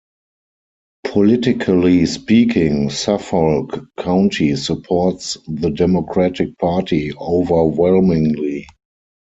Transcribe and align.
Politically 1.03 2.07
speaking, 2.07 2.89
Suffolk 2.89 3.77
County 3.99 4.55
supports 4.55 5.37
the 5.47 5.69
Democratic 5.69 6.57
Party 6.57 7.13
overwhelmingly. 7.13 8.65